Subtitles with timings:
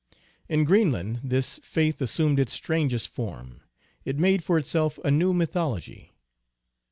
[0.49, 3.61] In Greenland this faith assumed its strangest form;
[4.03, 6.11] it made for itself a new mythology.